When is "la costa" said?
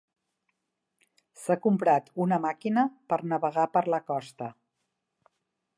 3.97-4.51